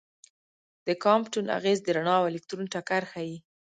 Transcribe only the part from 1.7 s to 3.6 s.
د رڼا او الکترون ټکر ښيي.